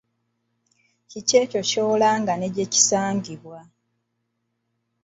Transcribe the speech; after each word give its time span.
Kiki 1.09 1.39
ky'olanga 1.69 2.33
ne 2.37 2.47
gye 2.53 2.65
kisangibwa? 2.73 3.59